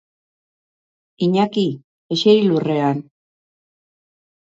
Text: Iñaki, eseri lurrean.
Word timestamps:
Iñaki, 1.23 1.67
eseri 2.13 2.43
lurrean. 2.49 2.97